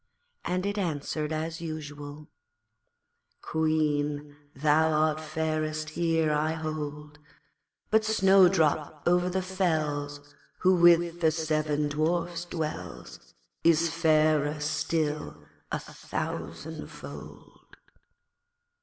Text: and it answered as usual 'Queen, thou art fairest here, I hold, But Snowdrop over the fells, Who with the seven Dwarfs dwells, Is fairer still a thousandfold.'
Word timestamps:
and 0.43 0.65
it 0.65 0.79
answered 0.79 1.31
as 1.31 1.61
usual 1.61 2.27
'Queen, 3.43 4.35
thou 4.55 4.91
art 4.91 5.19
fairest 5.19 5.91
here, 5.91 6.31
I 6.31 6.53
hold, 6.53 7.19
But 7.91 8.03
Snowdrop 8.03 9.03
over 9.07 9.29
the 9.29 9.43
fells, 9.43 10.33
Who 10.61 10.73
with 10.73 11.21
the 11.21 11.29
seven 11.29 11.87
Dwarfs 11.87 12.45
dwells, 12.45 13.35
Is 13.63 13.93
fairer 13.93 14.59
still 14.59 15.37
a 15.71 15.77
thousandfold.' 15.77 17.77